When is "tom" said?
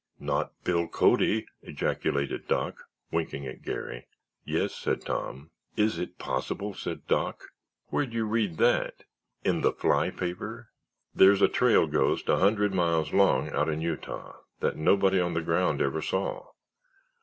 5.01-5.51